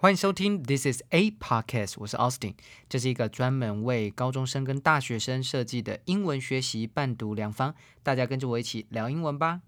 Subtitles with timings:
[0.00, 2.54] 欢迎收听 This is a podcast，我是 Austin，
[2.88, 9.62] 这是一个专门为高中生跟大学生设计的英文学习伴读良方，大家跟着我一起聊英文吧。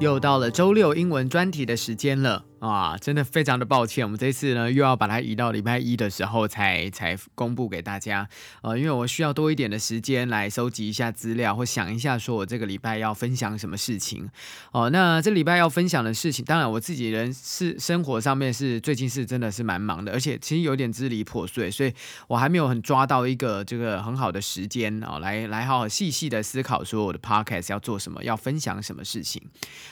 [0.00, 2.46] 又到了周六英文专题的时间了。
[2.58, 8.26] 啊，真的非常的抱歉，我们这次呢又要把它移到礼拜一的时候才才公布给大家。
[8.62, 14.28] 呃，因为我需要多一点的时间来收集一下资料，或想一下说我这个礼拜要分享什么事情。
[14.72, 21.92] 哦，那这礼拜要分享的事情，当然我自己人是生活上面是最近是真的是蛮忙的，而且其实有点支离破碎，所以
[22.26, 29.42] 我还没有很抓到一个这个很好的时间啊，来来好好细细的思考说我的 podcast 要做什么，要分享什么事情。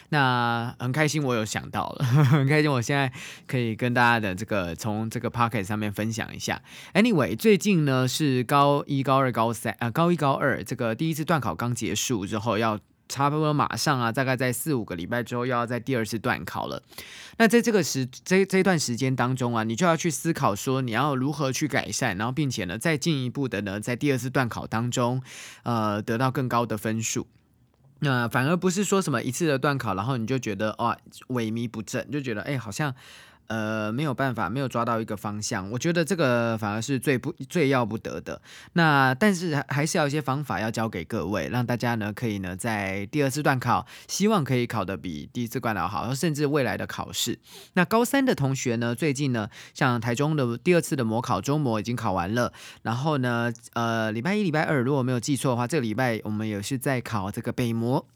[0.09, 2.07] 那很开心我有想到了，
[2.55, 2.71] 开心。
[2.71, 3.13] 我现在
[3.47, 6.63] 可以跟大家的这个从这个 pocket 上面分享一下。
[6.93, 16.83] Anyway，最近呢是高一、高二、高三啊，高一、高二这个第一次段考刚结束之后，要差不多马上啊，大概在四五个礼拜之后，又要在第二次段考了。
[17.37, 25.21] 那在这个时这这段时间当中啊，你就要去思考说你要如何去改善，然后并且呢，再进一步的呢，在第二次段考当中，
[25.65, 27.27] 呃，得到更高的分数。
[28.01, 30.97] 那反而不是说什么一次的断考，然后你就觉得哦
[31.29, 32.95] 萎靡不振，就觉得哎好像。
[33.49, 38.41] 呃，没有办法，没有抓到一个方向，我觉得这个反而是最不最要不得的。
[38.73, 47.39] 那但是还是要一些方法要教给各位，让大家呢可以呢在第二次段考，希望可以考得比第一次段考好，甚至未来的考试。
[47.75, 58.07] 那高三的同学呢，最近呢，像台中的第二次的模考中模已经考完了，然后呢，呃，礼拜一、礼拜二，如果没有记错的话，这个礼拜我们也是在考这个北模。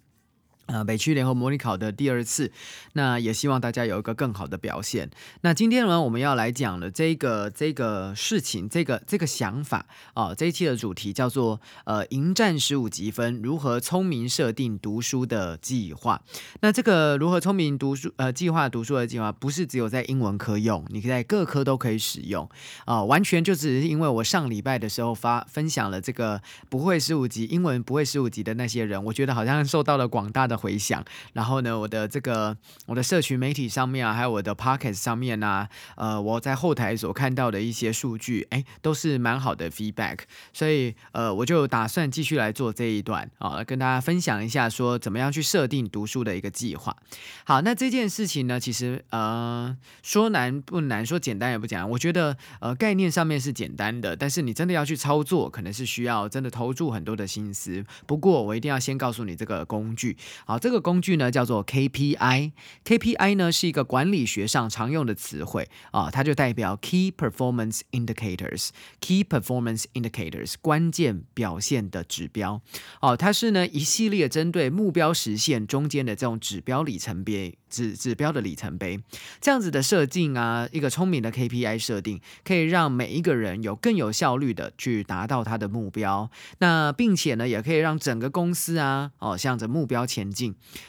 [0.69, 2.53] 呃，北区联合模拟考的第二次，
[2.93, 5.11] 那也希望大家有一个更好的表现。
[5.41, 16.21] 那今天呢，我们要来讲的这个这个事情，这个这个想法啊，这一期的主题叫做呃，迎战十五积分，如何聪明设定读书的计划。
[16.61, 22.47] 那这个如何聪明读书呃计划读书的计划，不是只有在英文科用，你可以在各科都可以使用
[22.85, 23.03] 啊。
[23.03, 30.58] 完全就只是因为我上礼拜的时候发分享了这个不会十五级英文不会十五级的那些人，我觉得好像受到了广大的。
[30.59, 40.19] 回响，然后呢，我的这个我的社群媒体上面啊，还有我的 pocket 上面啊，呃，我在后台所看到的一些数据，哎，都是蛮好的 feedback，
[40.53, 46.97] 所以呃，我就打算继续来做这一段啊，跟大家分享一下，说怎么样去设定读书的一个计划。
[47.45, 51.89] 好，那这件事情呢，其实呃，说难不难，说简单也不简单。
[51.89, 57.85] 我觉得呃，概念上面是简单的，但是你真的要去操作，可能是需要真的投注很多的心思。
[58.07, 60.17] 不过我一定要先告诉你这个工具。
[60.49, 62.53] 好，这个工具呢叫做 KPI。
[62.83, 68.71] KPI 呢是一个管理学上常用的词汇啊，它就代表 Key Performance Indicators。
[68.99, 72.63] Key Performance Indicators 关键表现的指标。
[73.03, 77.59] 哦，它是呢一系列针对目标实现中间的这种指标里程碑。
[77.69, 78.99] 指指标的里程碑，
[79.43, 86.31] 这样子的设定啊，一个聪明的 KPI 设定，可以让每一个人有更有效率的去达到他的目标。
[86.61, 90.38] 那并且呢，也可以让整个公司啊，哦，向着目标前进。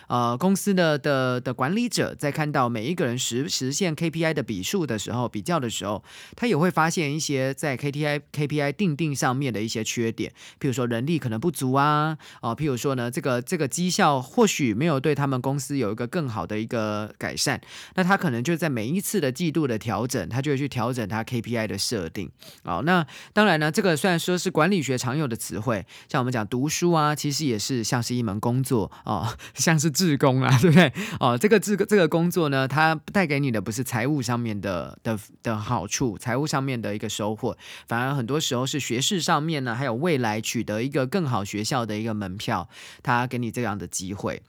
[0.08, 6.02] 呃，公司的的的管理者在看到每一个人实实现 KPI 的比数的时候，比较的时候，
[6.38, 16.70] 他也会发现一些在 KPI KPI 定定上面的一些缺点，譬如说人力可能不足啊，哦，譬如说呢，这个这个绩效或许没有对他们公司有一个更好的一。
[16.70, 17.60] 个改善，
[17.96, 22.30] 那他可能就在每一次的季度的调整，他就会去调整他 KPI 的设定。
[22.62, 30.92] 哦，那当然呢，这个虽然说是管理学常有的词汇，像我们讲读书啊，其实也是像是一门工作哦，像是志工啊，对不对？
[31.20, 37.58] 哦，这个这个这个工作呢，它带给你的不是财务上面的的的好处，财务上面的一个收获，
[37.88, 42.70] 反而很多时候是学士上面呢，还有未来取得一个更好学校的一个门票，
[43.04, 44.42] 他给你这样的机会。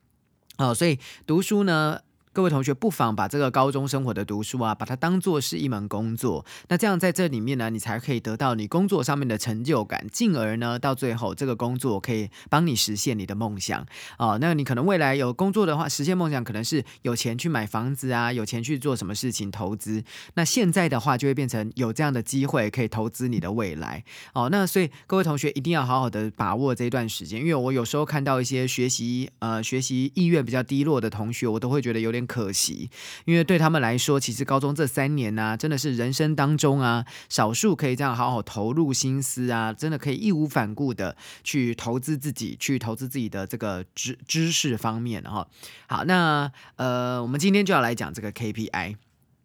[0.58, 2.00] 哦，所以读书呢。
[2.32, 6.46] 各位同学，不妨把这个高中生活的读书啊，把它当做是一门工作。
[6.68, 13.84] 那这样在这里面呢，你才可以得到你工作上面的成就感，进而呢，到最后这个工作可以帮你实现你的梦想
[14.16, 14.38] 哦。
[14.40, 20.04] 那你可能未来有工作的话，实现梦想可能是有钱去买房子啊，有钱去做什么事情投资。
[20.34, 24.48] 那现在的话，就会变成有这样的机会可以投资你的未来哦。
[24.52, 32.19] 那所以各位同学一定要好好的把握这一段时间，因为我有时候看到一些学习呃学习意愿比较低落的同学，我都会觉得有点。
[32.26, 32.90] 可惜，
[33.24, 45.46] 因为对他们来说，其实高中这三年呢，真的是人生当中啊，少数可以这样好好投入心思啊，真的可以义无反顾的去投资自己，去投资自己的这个知知识方面哈。
[45.88, 48.96] 好，那呃，我们今天就要来讲这个 KPI。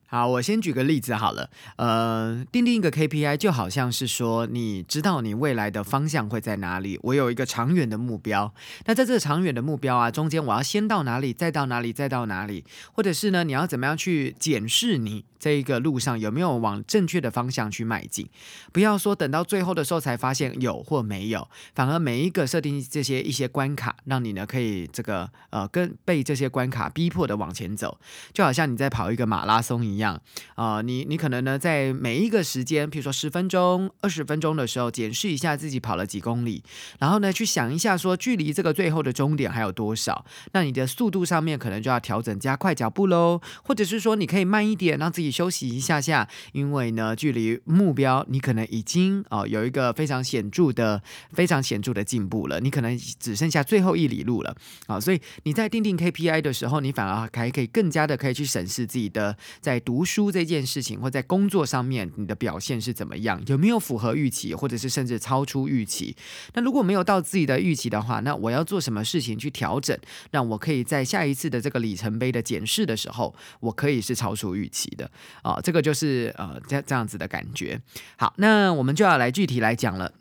[0.08, 1.50] 好，我先举个例子好了。
[1.78, 7.00] 呃，定定一个 KPI 就好像是说，你知道你未来的方向会在哪里。
[7.02, 8.54] 我有一个长远的目标，
[8.86, 12.64] 那在这长远的目标啊，中间我要先到哪里，再到哪里，再到哪里，
[12.94, 18.30] 或者是呢，你要怎么样去检视你这一个路上有没有往正确的方向去迈进？
[18.72, 28.00] 不要说等到最后的时候才发现有或没有，反而每一个设定这些一些关卡，让你呢可以这个呃跟被这些关卡逼迫的往前走，
[28.32, 29.95] 就好像你在跑一个马拉松一样。
[29.98, 30.22] 样
[30.56, 36.64] 啊，你你可能呢，在每一个时间，比如说十分钟、二十分钟的时候，检视一下自己跑了几公里，
[37.00, 40.26] 然后呢，去想一下说，距离这个最后的终点还有多少？
[40.54, 51.02] 那你的速度上面可能就要调整，加快脚步喽，或者是说，你可以慢一点，让自己休息一下下，因为呢，距离目标你可能已经哦有一个非常显著的、
[51.34, 54.56] 非常显著的进步了，你可能只剩下最后一里路了
[54.88, 60.06] 啊，所以你在定定 KPI 的时候，你反而还可以更加的可以去审视自己的在读。
[60.06, 63.42] 书这件事情，或在工作上面，你的表现是怎么样？
[63.48, 66.16] 有没有符合预期，或者是甚至超出预期？
[66.54, 69.98] 那如果没有到自己的预期的话，那我要做什么事情去调整，
[70.30, 75.10] 让我可以在下一次的这个里程碑的检视的时候，我可以是超出预期的
[75.42, 75.60] 啊？
[75.64, 77.82] 这个就是呃这这样子的感觉。
[78.16, 80.12] 好，那我们就要来具体来讲了。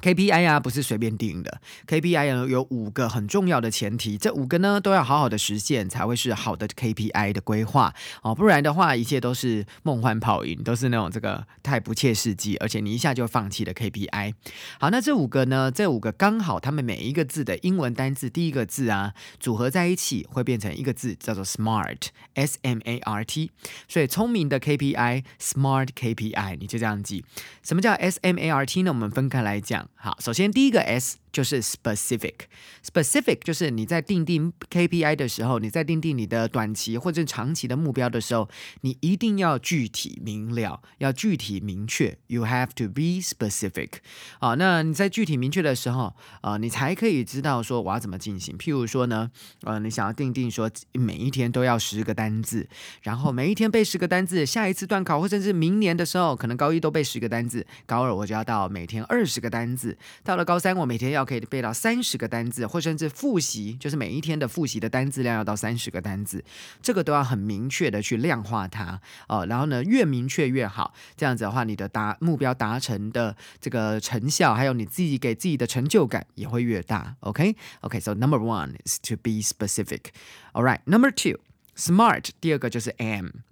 [0.00, 1.60] KPI 啊，不是随便定的。
[1.86, 7.92] KPI 呢有五个很重要的前提，这五个呢都要好好的实现，才会是好的 KPI 的规划
[8.22, 8.32] 哦。
[8.34, 14.34] 不然的话，一切都是梦幻泡影，都是那种这个太不切实际，而且你一下就放弃的 KPI。
[14.78, 23.50] 好，那这五个呢，这五个刚好他们每一个字的英文单字第一个字啊，组合在一起会变成一个字，叫做 SMART，S M A R T。
[23.88, 27.24] 所以聪明的 KPI，SMART KPI，你就这样记。
[27.64, 28.92] 什么叫 S M A R T 呢？
[28.92, 29.87] 我们分开来讲。
[29.94, 31.18] 好，首先第一个 S。
[31.30, 38.48] 就是 specific，specific 就是你在定定 KPI 的时候，你在定定你的短期或者长期的目标的时候，
[38.80, 42.16] 你一定要具体明了，要具体明确。
[42.28, 43.90] You have to be specific。
[44.38, 48.56] 啊，那你在具体明确的时候，啊，你才可以知道说我要怎么进行。
[48.56, 49.30] 譬如说呢，
[49.64, 52.66] 呃，你想要定定说每一天都要十个单字，
[53.02, 61.17] 然后每一天背十个单字，下一次段考或者是明年的时候，可能高一都背十个单字，高二我就要到每天二十个单字，到了高三我每天要。
[61.18, 66.42] 要可以背到三十个单字，或甚至复习，就是每一天的复习的单字量要到三十个单字，
[66.80, 69.44] 这个都要很明确的去量化它哦。
[69.46, 77.16] 然后呢，越明确越好，这样子的话，你的达目标达成的这个成效，还有你自己给自己的成就感也会越大。
[77.20, 80.12] OK，OK，So number one is to be specific.
[80.52, 81.40] All right, number two,
[81.76, 82.30] smart.
[82.40, 83.47] 第二个就是 M。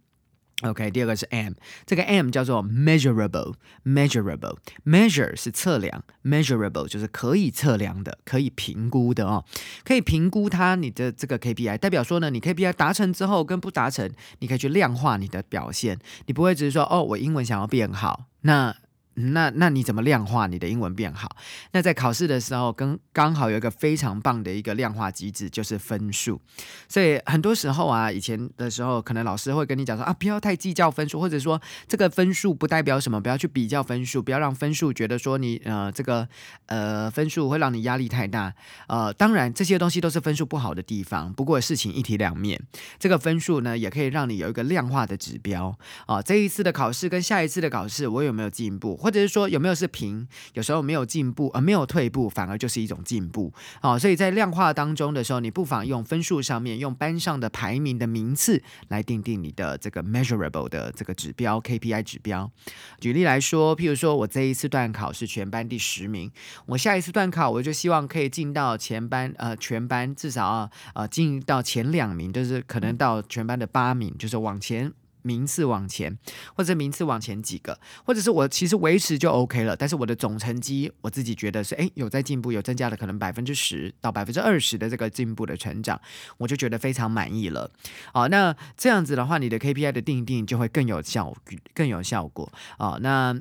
[0.63, 1.53] OK，第二个是 M，
[1.85, 9.45] 这个 M 叫做 measurable，measurable，measure 是测量，measurable 就是可以测量的，可以评估的哦，
[9.85, 18.75] 可以评估它你的这个 KPI，代表说呢，你 KPI 达成之后跟不达成，你可以去量化你的表现，你不会只是说哦，我英文想要变好，那。
[19.17, 21.37] 那那你怎么量化你的英文变好？
[21.73, 26.41] 那在考试的时候，跟刚好有一个非常棒的一个量化机制，就是分数。
[26.89, 36.29] 所以很多时候啊，以前的时候，可能老师会跟你讲说啊，不要太计较分数，或者说这个分数不代表什么，不要去比较分数，不要让分数觉得说你呃这个
[36.67, 38.53] 呃分数会让你压力太大。
[38.89, 41.33] 呃，当然这些东西都是分数不好的地方。
[41.33, 42.61] 不过事情一体两面，
[42.99, 45.77] 这个分数呢也可以让你有一个量化的指标
[46.07, 46.21] 啊。
[46.21, 48.97] 这一次的考试跟下一次的考试，我有没有进步？
[49.07, 53.97] 或者是说有没有是平，有时候没有进步，而没有退步，反而就是一种进步哦。
[53.97, 62.51] 所以在量化当中的时候，你不妨用分数上面，用班上的排名的名次来定定你的这个 measurable 的这个指标 KPI 指标。
[62.99, 66.33] 举例来说，譬如说我这一次段考是全班第十名，
[66.67, 74.93] 我下一次段考我就希望可以进到前班，呃，全班至少啊，呃，进到前两名，就是可能到全班的八名，就是往前。
[75.27, 76.17] 名次往前，
[76.55, 86.01] 或者名次往前几个，或者是我其实维持就 OK 了，但是我的总成绩我自己觉得是哎有在进步，有增加了可能百分之十到百分之二十的这个进步的成长，
[86.39, 87.71] 我就觉得非常满意了。
[88.13, 91.37] 好，那这样子的话，你的 KPI 的定定就会更有效，
[91.75, 92.53] 更有效果。
[92.79, 93.37] 啊，那。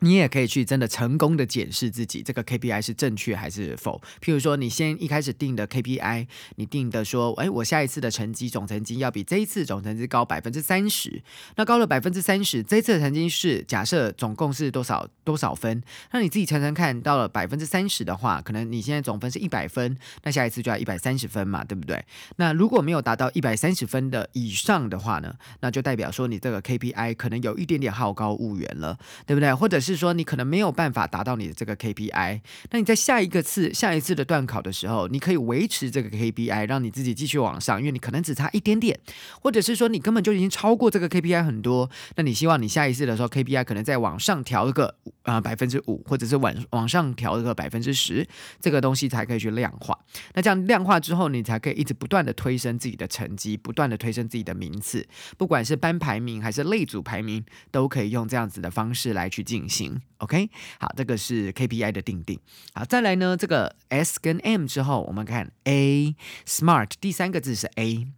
[0.00, 4.00] 你也可以去真的成功的检视自己这个 KPI 是正确还是否。
[4.22, 6.26] 譬如说，你先一开始定的 KPI，
[6.56, 11.22] 你定的说，哎，我下一次的成绩总成绩要比这一次总成绩高百分之三十。
[11.56, 15.82] 那高了百分之三十，这次的成绩是假设总共是多少多少分？
[16.10, 22.02] 那你自己乘乘看到了百分之三十的话，可能你现在总分是一百分，那下一次就要一百三十分嘛，对不对？
[22.36, 29.52] 那如果没有达到一百三十分的以上的话呢，那就代表说你这个 KPI 可能有一点点好高骛远了，对不对？
[29.54, 38.98] 或者是说你可能没有办法达到你的这个 KPI，那你在下一个次、下一次的段考的时候，你可以维持这个 KPI，让你自己继续往上，因为你可能只差一点点，
[39.42, 44.94] 或者是说你根本就已经超过这个 KPI 很多，那你希望你下一次的时候 KPI 可能再往上调一个
[45.28, 48.26] 啊百分之五，或者是往往上调个百分之十，
[48.58, 49.98] 这个东西才可以去量化。
[50.32, 55.06] 那这样量化之后，你才可以一直不断的推升自己的成绩，不断的推升自己的名次，
[55.36, 60.00] 不管是班排名还是类组排名，都可以用这样子的方式来去进行。
[60.18, 60.48] OK，
[60.80, 62.40] 好，这个是 KPI 的定定。
[62.72, 66.16] 好，再来呢，这个 S 跟 M 之后，我们看 A
[66.46, 68.08] Smart，第三个字是 A。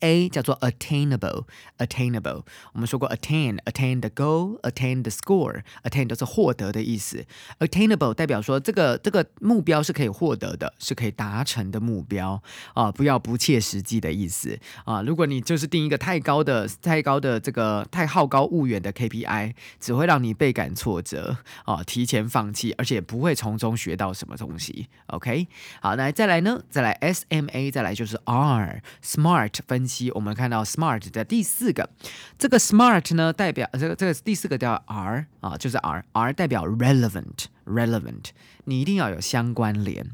[0.00, 2.44] A 叫做 attainable，attainable。
[2.72, 7.26] 我们说过 attain，attain the goal，attain the score，attain 都是获得的意思。
[7.58, 12.42] attainable 代表说这个这个目标是可以获得的，是可以达成的目标
[12.74, 15.02] 啊，不要不切实际的意思啊。
[15.02, 24.88] 如果你就是定一个太高的、太高的这个太好高骛远的 KPI，只会让你倍感挫折啊，提前放弃，而且不会从中学到什么东西。
[25.06, 25.48] OK，
[25.82, 26.62] 好，那再来呢？
[26.70, 29.79] 再来 SMA，再来就是 R，smart 分。
[29.80, 31.88] 分析我们看到 smart 的第四个，
[32.38, 38.26] 这个 smart 呢代表这个这个第四个叫 R 啊，就是 R，R 代表 relevant，relevant，
[38.64, 40.10] 你一定要有相关联。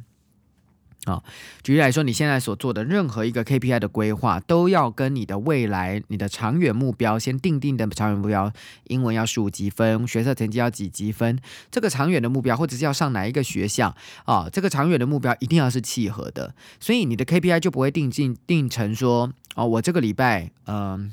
[1.07, 1.23] 啊，
[1.63, 8.53] 举例来说，你现在所做的任何一个 KPI 的规划，都要跟你的未来、你的长远目标先定定的长远目标，
[8.89, 11.39] 英文要十五积分，学测成绩要几积分，
[11.71, 13.95] 这个长远的目标，或者是要上哪一个学校
[14.25, 21.13] 啊，这个长远的目标一定要是契合的，所以你的 KPI 就不会定进定成说，哦，我这个礼拜，嗯。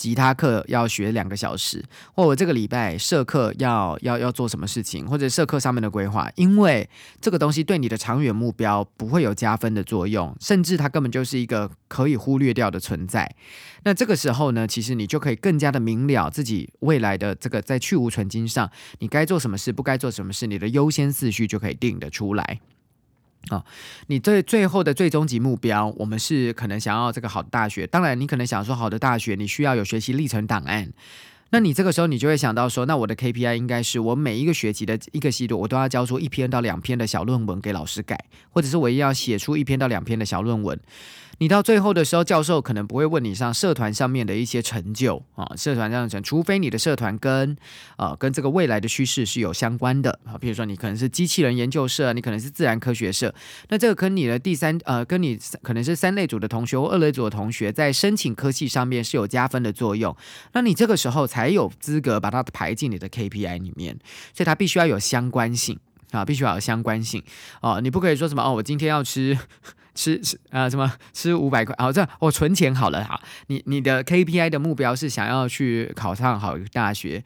[0.00, 6.88] 吉他课要学两个小时，或我这个礼拜社课要要要做什么事情，或者社课上面的规划，因为
[7.20, 13.30] 这个东西对你的长远目标不会有加分的作用，甚至它根本就是一个可以忽略掉的存在。
[13.84, 22.60] 那这个时候呢，其实你就可以更加的明了自己未来的这个在去无存金上，你该做什么事，不该做什么事，你的优先次序就可以定得出来。
[23.48, 23.64] 啊，
[24.06, 27.86] 你最最后的最终极目标，我们是可能想要这个好的大学。
[27.86, 30.92] 当然，你可能想说好的大学，你需要有学习历程档案。
[31.52, 40.78] 那你这个时候，你就会想到说，那我的 KPI 应该是我每一个学期的一个季度，我都要交出一篇到两篇的小论文给老师改，或者是我一定要写出一篇到两篇的小论文。
[41.40, 47.56] 你到最后的时候，教授可能不会问你上社团上面的一些成就啊，社团这样成，除非你的社团跟
[47.96, 53.34] 啊跟这个未来的趋势是有相关的啊，比如说你可能是机器人研究社，你可能是自然科学社，
[53.70, 60.14] 那这个跟你的第三呃，跟你可能是三类组的同学或二类组的同学在申请科系上面是有加分的作用，
[60.52, 63.98] 那你这个时候才有资格把它排进你的 KPI 里面，
[64.34, 65.78] 所以它必须要有相关性
[66.10, 67.24] 啊，必须要有相关性
[67.62, 69.38] 哦，你不可以说什么哦，我今天要吃。
[69.94, 77.24] 吃吃啊什么吃五百块好这样我存钱好了哈你你的 KPI 的目标是想要去考上好大学，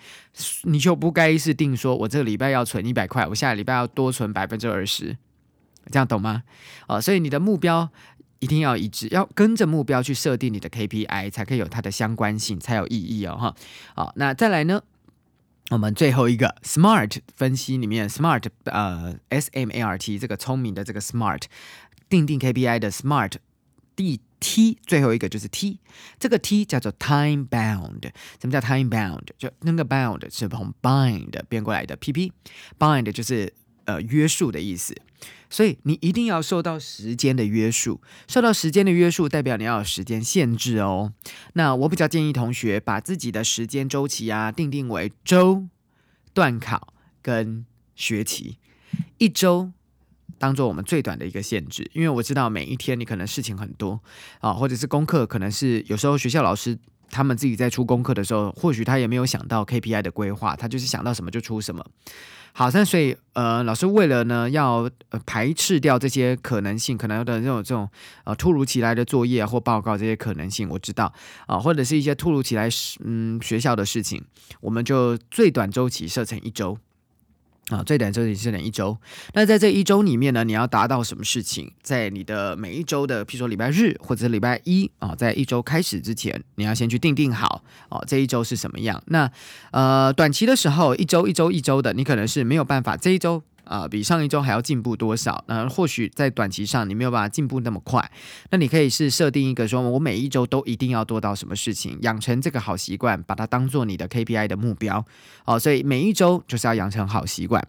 [0.62, 5.16] 你就不该是定说我这个礼拜要存一百块，我下个礼拜要多存百分之二十，
[5.90, 6.42] 这样懂吗？
[6.88, 7.90] 哦，所以你的目标
[8.38, 13.54] 一定要一致，要跟着目标去设定你的 KPI，才可以有它的相关性，才有意义哦哈。
[13.94, 14.82] 好，那再来呢，
[15.70, 21.42] 我们最后一个 SMART 分析里面 SMART 呃 S M A R T 这个聪明的这个 SMART。
[22.08, 23.32] 定定 KPI 的 SMART，
[23.96, 25.78] 第 T 最后一个就是 T，
[26.18, 28.02] 这个 T 叫做 Time Bound。
[28.40, 29.22] 什么叫 Time Bound？
[29.38, 33.54] 就那个 Bound 是从 Bind 变过来的，PP，Bind 就是
[33.86, 34.94] 呃约束的意思。
[35.48, 41.14] 所以你一定要受到时间的约束，受到时间的约束，代表你要有时间限制哦。
[41.54, 45.66] 那我比较建议同学把自己的时间周期啊定定为周、
[46.34, 46.92] 段考
[47.22, 48.58] 跟学期，
[49.18, 49.72] 一周。
[50.38, 54.00] 当做我们最短的一个限制，因为我知道每一天你可能事情很多
[54.40, 56.78] 啊，或者是功课可能是有时候学校老师
[57.10, 61.84] 他们自己在出功课的时候，或许他也没有想到 KPI 的规划，他就是想到什么就出什么。
[62.56, 64.88] 好，那所以呃，老师为了呢要
[65.26, 67.88] 排斥掉这些可能性，可能的这种这种
[68.22, 71.12] 呃突如其来的作业或报告这些可能性，我知道
[71.46, 72.68] 啊，或者是一些突如其来
[73.04, 74.24] 嗯学校的事情，
[74.60, 76.78] 我们就最短周期设成一周。
[77.68, 78.96] 啊，最短周期是等一周。
[79.32, 81.72] 那在这一周里面呢，你要达到什么事情？
[81.82, 89.02] 在你的每一周的，譬如说礼拜日或者是礼拜一啊，在一周开始之前，你要先去定定好哦，这一周是什么样？
[89.06, 89.30] 那
[89.70, 93.42] 呃，短期的时候，一周一周一周的，你可能是没有办法这一周。
[93.64, 95.44] 啊，比上一周还要进步多少？
[95.48, 98.10] 那或许在短期上你没有办法进步那么快，
[98.50, 105.04] 那你可以是设定一个说，我每一周都一定要做到什么事情，养成这个好习惯，把它当做你的 KPI 的目标。
[105.44, 107.66] 哦，所以每一周就是要养成好习惯。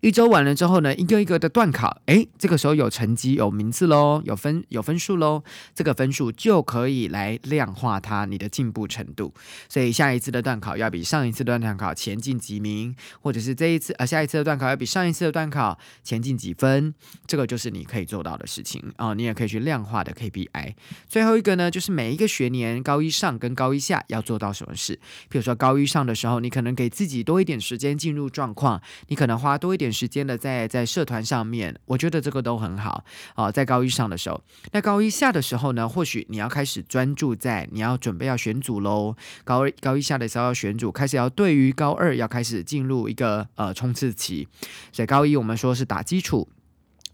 [0.00, 5.42] 一周完了之后呢，一个一个的段考，哎，这个时候有成绩、有名次喽，有分、有分数喽，
[5.74, 9.34] 这个分数就可以来量化它你的进步程度。
[9.68, 16.94] 所以下一次的段考要比上一次的段考前进几名，或者是这一次呃下一次的段考要比上一次的段考前进几分，
[17.26, 20.74] 这个就是你可以做到的事情啊，你也可以去量化的 KPI。
[21.08, 24.94] 最后一个呢，就是每一个学年高一上跟高一下要做到什么事，
[25.28, 33.04] 比如说高一上的时候，你可能给自己多一点时间进入状况，你可能花多一点时间的在在社团上面，我觉得这个都很好
[33.34, 33.50] 啊。
[33.50, 34.40] 在高一上的时候，
[34.72, 39.14] 那高一下的时候呢，或许你要开始专注在你要准备要选组喽。
[39.44, 44.46] 高二高一下的时候要选组，开始要对于高二要开始进入一个呃冲刺期，
[44.92, 46.48] 所以高一我们说是打基础。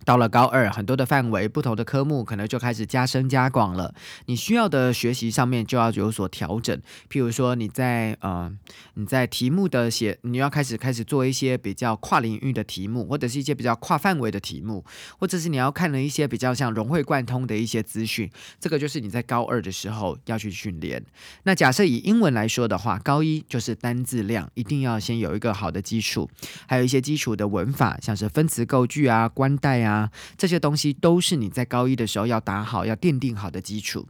[0.04, 3.94] 到了高二，很多的范围、不同的科目可能就开始加深加广了。
[4.26, 6.76] 你需要的学习上面就要有所调整。
[7.10, 8.52] 譬如说，你在呃，
[8.94, 14.84] 你在题目的写，你要开始开始做一些比较跨领域的题目，或者是一些比较跨范围的题目，
[15.18, 18.30] 或者是你要看了一些比较像融会贯通的一些资讯。
[18.60, 21.02] 这个就是你在高二的时候要去训练。
[21.44, 26.28] 那假设以英文来说的话，高一就是单字量，一定要先有一个好的基础，
[26.66, 29.93] 还有一些基础的文法，像是分词构句啊、关代啊。
[29.94, 34.06] 啊，这些东西都是你在高一的时候要打好、要奠定好的基础。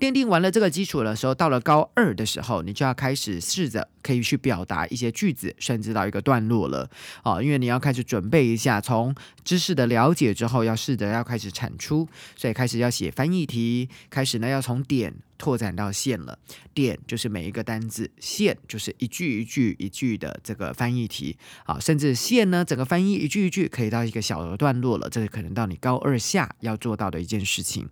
[0.00, 6.88] 奠定完了这个基础的时候，到了高二的时候，你就要开始试着可以去表达一些句子，甚至到一个段落了。
[7.22, 9.14] 哦，因为你要开始准备一下，从
[9.44, 15.14] 知识的了解之后，要试着要开始产出，所以开始要写翻译题，开始呢要从点。
[15.38, 16.38] 拓展到线了，
[16.74, 27.88] 点就是每一个单字，线就是一句一句一句的这个翻译题啊，甚至线呢，整个翻译一句一句可以到一个小的段落了，这是可能到你高二下要做到的一件事情。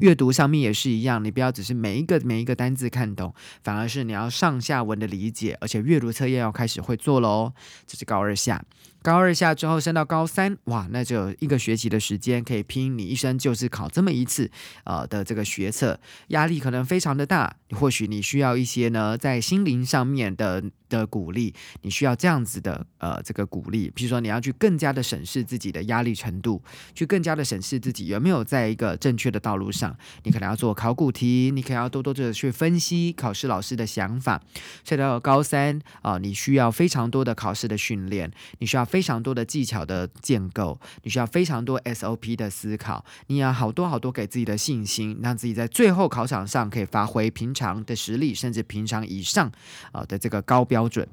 [0.00, 7.52] 阅读上面也是一样，你不要只是每一个每一个单字看懂，反而是你要上下文的理解，而且阅读测验要开始会做了哦，
[7.86, 8.64] 这是高二下。
[9.02, 14.50] 高二下之后升到高三，哇，那就一个学期的时间可以拼你一生就是考这么一次，
[14.84, 17.56] 呃的这个学测，压力可能非常的大。
[17.72, 26.60] 或许你需要一些呢，在心灵上面的的鼓励，你需要这样子的呃这个鼓励，比如说你要去更加的审视自己的压力程度，
[26.94, 29.96] 去更加的审视自己有没有在一个正确的道路上。
[30.24, 34.42] 你可能要做考古题，你可能要多多的去分析考试老师的想法。
[34.84, 49.50] 所以到高三啊，你需要非常多的考试的训练，你需要非常多的技巧的建构，你需要非常多 SOP 的思考，你要好多好多给自己的信心，让自己在最后考场上可以发挥平常的实力，甚至平常以上
[49.92, 51.06] 啊的这个高标准。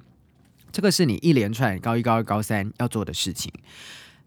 [0.71, 3.51] 这个是你一连串高一、高二、高三要做的事情。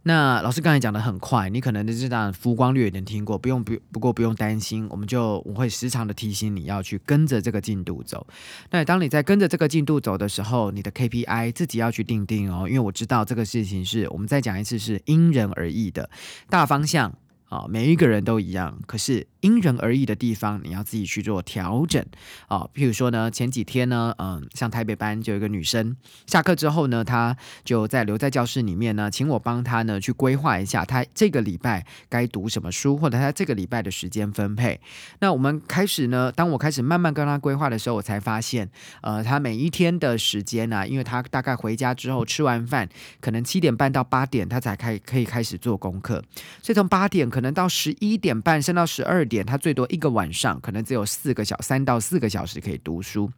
[0.05, 8.27] 那老师刚才讲的很快，你可能这样浮光掠影听过，不用不不过不用担心，我们就我会时常的提醒你要去跟着这个进度走。
[8.71, 16.09] 那当你在跟着这个进度走的时候，你的 KPI 自己要去定定哦，因为我知道这个事情是我们再讲一次是因人而异的
[16.49, 17.13] 大方向
[17.51, 19.27] 啊，每一个人都一样，可是。
[19.41, 22.05] 因人而异的地方，你要自己去做调整
[22.49, 22.69] 啊。
[22.75, 27.35] 譬如说呢，前几天呢，嗯，像台北班就有一个女生，下课之后呢，她
[27.65, 34.79] 就在留在教室里面呢，请我帮她呢去规划一下，她这个礼拜该读什么书，或者她这个礼拜的时间分配。
[35.21, 42.87] 那我们开始呢，当我开始慢慢跟她规划的时候，我才发现，呃，她每一天的时间呢，因为她大概回家之后吃完饭，
[43.23, 46.23] 可能七点半到八点，她才开可以开始做功课，
[46.63, 49.25] 所以从八点可可能到十一点半，升到十二。
[49.25, 53.31] 点，他最多一个晚上可能只有四个小三到四个小时可以读书，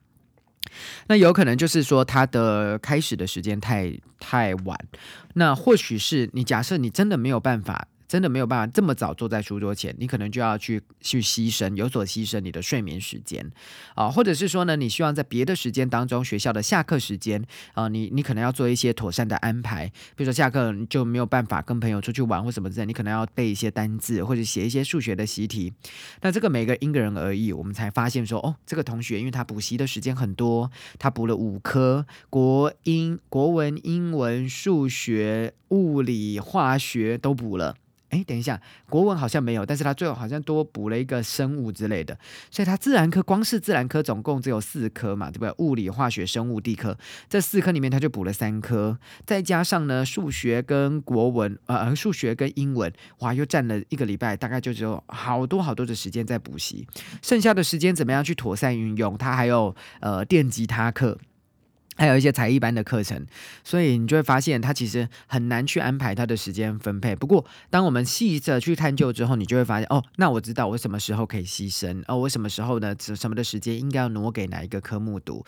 [1.06, 4.76] 那有可能就是说他的开始的时间太太晚，
[5.34, 7.86] 那或许是你假设你真的没有办法。
[8.12, 13.50] 真的没有办法这么早坐在书桌前，你可能就要去去牺牲，有所牺牲你的睡眠时间
[13.94, 25.72] 啊，或者是说呢，你希望在别的时间当中，学校的下课时间啊，你你可能要做一些妥善的安排，比如说下课就没有办法跟朋友出去玩或什么之类，你可能要背一些单字或者写一些数学的习题。
[26.20, 37.74] 那这个每个因个人而异，我们才发现说，哦，这个同学因为他补习的时间很多，他补了五科国英、国文、英文、数学、物理、化学都补了。
[38.12, 42.16] 哎，等一下，国文好像没有，但是他最后好像多补了一个生物之类的，
[42.50, 45.54] 所以他自然科光是自然科总共只有四科嘛，对不对？
[45.56, 46.96] 物理、化学、生物、地科
[47.30, 56.86] 这四科里面他就补了三科，再加上呢数学跟国文，呃，数学跟英文，哇，又占了一个礼拜，大概就只有好多好多的时间在补习，
[57.22, 59.16] 剩下的时间怎么样去妥善运用？
[59.16, 61.18] 他还有呃电吉他课。
[61.96, 63.26] 还有一些才艺班的课程，
[63.62, 67.14] 所以你就会发现他其实很难去安排他的时间分配。
[67.14, 72.96] 不过，当我们细着去探究之后，你就会发现，哦，那我知道我什么时候可以牺牲，哦，我什么时候呢？
[72.98, 75.44] 什么的时间应该要挪给哪一个科目读。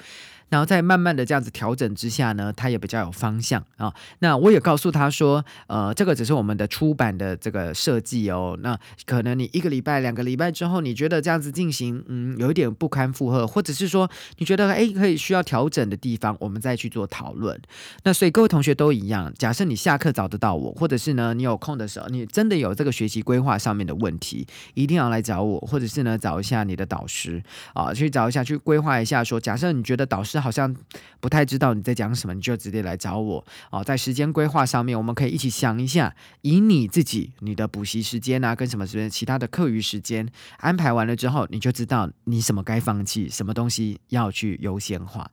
[0.54, 3.92] 然后在慢慢的这样子调整之下呢，他也比较有方向啊。
[4.20, 8.56] 那我也告诉他说，呃，这个只是我们的出版的这个设计哦。
[8.62, 17.60] 那可能你一个礼拜、两个礼拜之后，你觉得这样子进行，嗯，有一点不堪负荷，或者是说你觉得哎可以需要调整的地方，我们再去做讨论。
[18.04, 29.24] 那所以各位同学都一样，假设你下课找得到我，或者是呢你有空的时候，你真的有这个学习规划上面的问题，一定要来找我，或者是呢找一下你的导师啊，去找一下去规划一下。
[29.24, 30.43] 说假设你觉得导师。
[30.44, 30.76] 好像
[31.20, 33.82] 不太知道你在讲什么，你就直接来找我哦。
[33.82, 40.28] 在时间规划上面，我们可以一起想一下，以你自己你的补习时间啊，跟什么时间其他的课余时间
[40.58, 45.30] 安排完了之后，你就知道你什么该放弃，什么东西要去优先化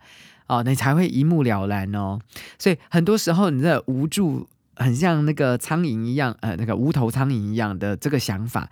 [0.47, 2.17] 哦，你才会一目了然哦。
[2.57, 4.47] 所以很多时候你的无助，
[4.77, 8.69] 很像那个苍蝇一样，呃，那个无头苍蝇一样的这个想法。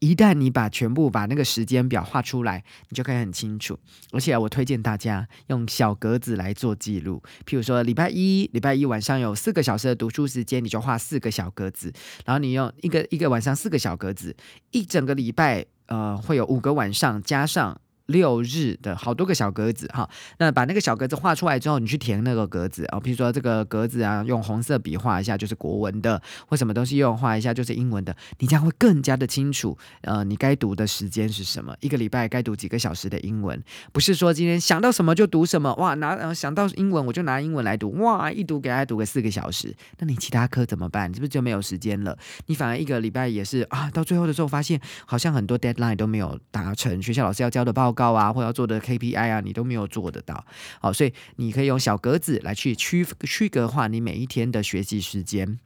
[0.00, 3.78] 一旦你把全部把那个时间表画出来，你就可以很清楚。
[4.12, 7.22] 而且我推荐大家用小格子来做记录。
[7.44, 11.92] 譬如说，礼拜一，礼拜一晚上有四个小时的读书时间，你就画四个小格子。
[12.24, 14.36] 然后你用一个一个晚上四个小格子，
[14.70, 17.80] 一整个礼拜，呃，会有五个晚上加上。
[18.08, 41.12] 六日的好多个小格子哈，那把那个小格子画出来之后，你去填那个格子啊，比如说这个格子啊，用红色笔画一下就是国文的，或什么东西用画一下就是英文的，你将会更加的清楚，呃，你该读的时间是什么，一个礼拜该读几个小时的英文，不是说今天想到什么就读什么，哇，拿呃想到英文我就拿英文来读，哇，一读给他读个四个小时，那你其他科怎么办？
[41.12, 42.16] 是不是就没有时间了？
[42.46, 47.97] 你反而一个礼拜也是啊，到最后的时候发现好像很多 deadline 都没有达成，学校老师要交的报告。
[47.98, 50.44] 高啊，或要做的 KPI 啊，你都没有做得到，
[50.80, 55.58] 好，所以你可以用小格子来去区区隔化你每一天的学习时间，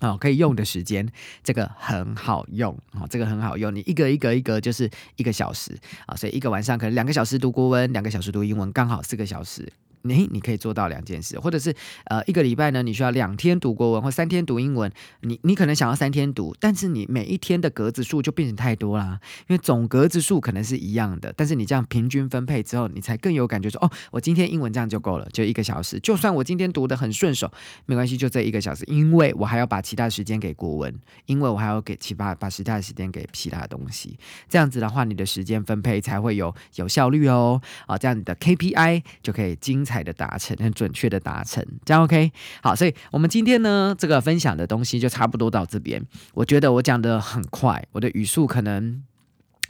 [0.00, 1.06] 哦，可以用的时间，
[1.44, 5.76] 这个很好用，哦，这个很好用，你一个一个一个就是一个小时。
[6.06, 9.70] 啊，所以一个晚上可能两个小时读国文，两个小时读英文，刚好四个小时。
[10.02, 14.90] 你你可以做到两件事，或者是呃一个礼拜呢，你需要两天读国文或三天读英文。
[15.20, 25.98] 你你可能想要三天读，但是你每一天的格子数就变成太多啦，因为总格子数可能是一样的，但是你这样平均分配之后，你才更有感觉说哦，我今天英文这样就够了，就一个小时。
[26.00, 27.50] 就算我今天读的很顺手，
[27.86, 30.94] 没关系，就这一个小时，因为我还要把其他时间给国文，
[31.26, 34.18] 因为我还要给其他把其他的时间给其他东西。
[34.48, 37.60] 这样子的话，你的时间分配才会有有效率哦。
[37.86, 40.06] 啊，这样你的 KPI 就可以精彩。
[40.06, 42.30] 的达成，很准确的达成，这样 OK。
[42.62, 46.00] 好，所以我们今天呢，这个分享的东西就差不多到这边。
[46.34, 49.02] 我觉得我讲的很快，我的语速可能。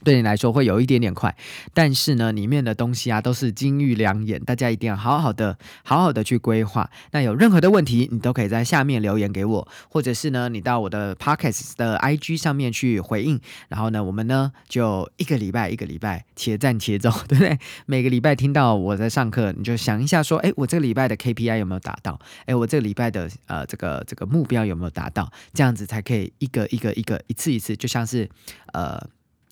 [0.04, 1.34] 对你来说会有一点点快，
[1.74, 6.88] 但是呢，里面的东西啊都是金玉良言，大家一定要好好的、好好的去规划。
[7.12, 13.40] 那有任何的问题，你都可以在下面留言给我，或者是呢，你到我的 Pockets 的 IG 上面去回应。
[13.68, 17.58] 然后呢，我们呢就一个礼拜一个礼拜且战且走，对不对？
[17.86, 22.18] 每个礼拜听到我在上课，你就想一下说，哎，我这个礼拜的 KPI 有没有达到？
[22.44, 25.30] 哎，我这个礼拜的呃这个这个目标有没有达到？
[25.52, 28.28] 这样子才可以一个一个一个一次一次，就像是
[28.72, 29.00] 呃。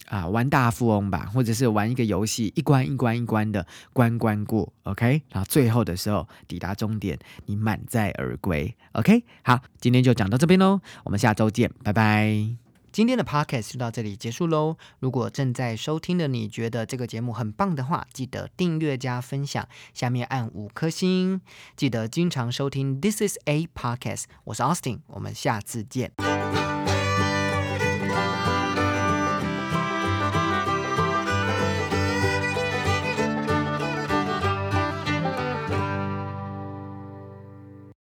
[0.07, 9.25] 啊，玩大富翁吧，或者是玩一个游戏，一关一关一关的关关过，OK，然后最后的时候抵达终点，你满载而归，OK。
[9.43, 12.57] 好，今天就讲到这边喽，我们下周见，拜拜。
[12.93, 14.77] 今天的 Podcast 就到这里结束喽。
[15.01, 21.41] 如果正在收听的你觉得这个节目很棒的话，记得订阅加分享，下面按五颗星，
[21.77, 26.13] 记得经常收听 This is a Podcast，我是 Austin，我们下次见。